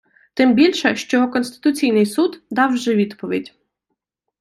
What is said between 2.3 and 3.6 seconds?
дав вже відповідь.